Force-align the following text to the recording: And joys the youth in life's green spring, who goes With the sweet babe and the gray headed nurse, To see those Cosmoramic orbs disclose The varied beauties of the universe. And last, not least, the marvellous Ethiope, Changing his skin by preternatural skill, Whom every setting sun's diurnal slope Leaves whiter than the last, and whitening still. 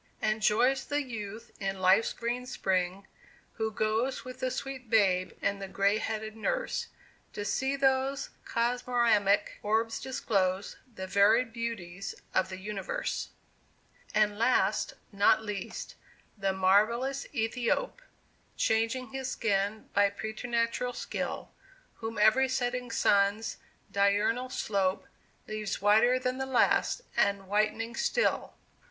And 0.19 0.41
joys 0.41 0.83
the 0.85 1.03
youth 1.03 1.51
in 1.59 1.79
life's 1.79 2.11
green 2.11 2.47
spring, 2.47 3.05
who 3.57 3.69
goes 3.69 4.25
With 4.25 4.39
the 4.39 4.49
sweet 4.49 4.89
babe 4.89 5.33
and 5.43 5.61
the 5.61 5.67
gray 5.67 5.99
headed 5.99 6.35
nurse, 6.35 6.87
To 7.33 7.45
see 7.45 7.75
those 7.75 8.31
Cosmoramic 8.43 9.59
orbs 9.61 9.99
disclose 9.99 10.75
The 10.95 11.05
varied 11.05 11.53
beauties 11.53 12.15
of 12.33 12.49
the 12.49 12.57
universe. 12.57 13.29
And 14.15 14.39
last, 14.39 14.95
not 15.11 15.43
least, 15.43 15.93
the 16.35 16.51
marvellous 16.51 17.27
Ethiope, 17.27 18.01
Changing 18.57 19.09
his 19.09 19.29
skin 19.29 19.87
by 19.93 20.09
preternatural 20.09 20.93
skill, 20.93 21.51
Whom 21.97 22.17
every 22.17 22.49
setting 22.49 22.89
sun's 22.89 23.57
diurnal 23.91 24.49
slope 24.49 25.05
Leaves 25.47 25.79
whiter 25.79 26.17
than 26.17 26.39
the 26.39 26.47
last, 26.47 27.01
and 27.15 27.45
whitening 27.47 27.95
still. 27.95 28.55